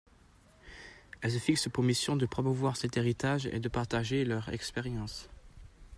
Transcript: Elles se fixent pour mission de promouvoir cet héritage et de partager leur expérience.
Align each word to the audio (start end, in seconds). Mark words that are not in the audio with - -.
Elles 1.21 1.33
se 1.33 1.37
fixent 1.37 1.69
pour 1.69 1.83
mission 1.83 2.15
de 2.17 2.25
promouvoir 2.25 2.75
cet 2.75 2.97
héritage 2.97 3.45
et 3.45 3.59
de 3.59 3.69
partager 3.69 4.25
leur 4.25 4.49
expérience. 4.49 5.29